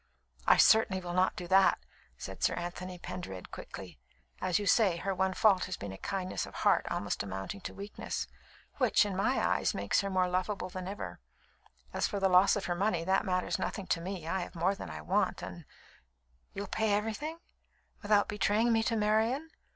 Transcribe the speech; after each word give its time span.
"I 0.47 0.57
certainly 0.57 0.99
will 0.99 1.13
not 1.13 1.35
do 1.35 1.47
that," 1.49 1.77
said 2.17 2.41
Sir 2.41 2.55
Anthony 2.55 2.97
Pendered 2.97 3.51
quickly. 3.51 3.99
"As 4.41 4.57
you 4.57 4.65
say, 4.65 4.97
her 4.97 5.13
one 5.13 5.35
fault 5.35 5.65
has 5.65 5.77
been 5.77 5.91
a 5.91 5.97
kindness 5.99 6.47
of 6.47 6.55
heart 6.55 6.87
almost 6.89 7.21
amounting 7.21 7.61
to 7.61 7.73
weakness, 7.75 8.25
which, 8.77 9.05
in 9.05 9.15
my 9.15 9.37
eyes, 9.39 9.75
makes 9.75 10.01
her 10.01 10.09
more 10.09 10.27
lovable 10.27 10.69
than 10.69 10.87
ever. 10.87 11.19
As 11.93 12.07
for 12.07 12.19
the 12.19 12.29
loss 12.29 12.55
of 12.55 12.65
her 12.65 12.73
money, 12.73 13.03
that 13.03 13.25
matters 13.25 13.59
nothing 13.59 13.85
to 13.89 14.01
me. 14.01 14.27
I 14.27 14.39
have 14.39 14.55
more 14.55 14.73
than 14.73 14.89
I 14.89 15.01
want, 15.01 15.43
and" 15.43 15.65
"You'll 16.55 16.65
pay 16.65 16.93
everything, 16.95 17.37
without 18.01 18.27
betraying 18.27 18.73
me 18.73 18.81
to 18.81 18.95
Marian? 18.95 19.51